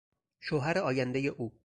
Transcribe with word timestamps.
شوهر 0.39 0.77
آیندهی 0.77 1.27
او 1.27 1.53